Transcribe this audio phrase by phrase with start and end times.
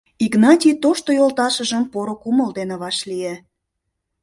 [0.25, 3.33] Игнатий тошто йолташыжым поро кумыл дене вашлие.